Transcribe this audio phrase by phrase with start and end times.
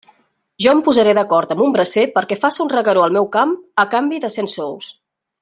[0.63, 3.53] Jo em posaré d'acord amb un bracer perquè faça un regueró al meu camp
[3.85, 4.91] a canvi de cent sous.